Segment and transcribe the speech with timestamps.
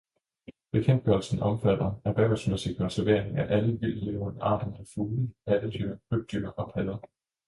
[0.71, 6.97] Bekendtgørelsen omfatter erhvervsmæssig konservering af alle vildtlevende arter af fugle, pattedyr, krybdyr og padder.